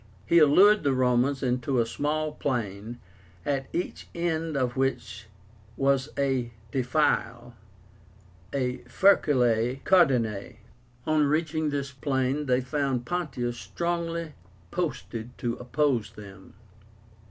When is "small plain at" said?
1.85-3.67